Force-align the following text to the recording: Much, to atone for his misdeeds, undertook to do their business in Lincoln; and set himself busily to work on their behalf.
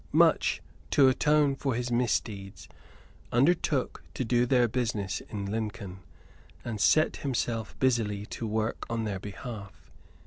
Much, 0.13 0.63
to 0.89 1.07
atone 1.09 1.55
for 1.55 1.75
his 1.75 1.91
misdeeds, 1.91 2.67
undertook 3.31 4.03
to 4.15 4.25
do 4.25 4.47
their 4.47 4.67
business 4.67 5.21
in 5.29 5.45
Lincoln; 5.45 5.99
and 6.65 6.81
set 6.81 7.17
himself 7.17 7.77
busily 7.79 8.25
to 8.25 8.47
work 8.47 8.83
on 8.89 9.03
their 9.03 9.19
behalf. 9.19 9.91